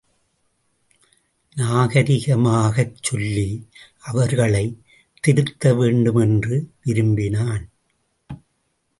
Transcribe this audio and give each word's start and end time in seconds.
நாகரிகமாகச் 1.55 2.95
சொல்லி 3.01 3.67
அவர்களைத் 3.97 4.81
திருத்தவேண்டும் 5.27 6.19
என்று 6.19 6.71
விரும்பினான். 6.83 7.69